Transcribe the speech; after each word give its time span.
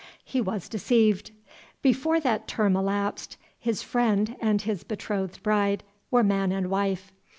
He 0.25 0.41
was 0.41 0.67
deceived; 0.67 1.29
before 1.83 2.19
that 2.21 2.47
term 2.47 2.75
elapsed, 2.75 3.37
his 3.59 3.83
friend 3.83 4.35
and 4.41 4.59
his 4.59 4.83
betrothed 4.83 5.43
bride 5.43 5.83
were 6.09 6.23
man 6.23 6.51
and 6.51 6.71
wife. 6.71 7.11